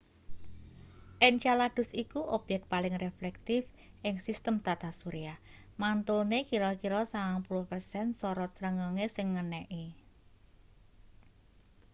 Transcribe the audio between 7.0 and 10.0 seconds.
90 persen sorot srengenge sing ngeneki